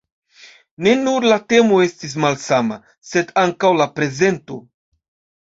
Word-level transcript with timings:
Ne 0.85 0.93
nur 1.01 1.27
la 1.31 1.37
temo 1.53 1.77
estis 1.89 2.15
malsama, 2.23 2.79
sed 3.11 3.31
ankaŭ 3.43 3.71
la 3.83 3.89
prezento. 4.01 4.61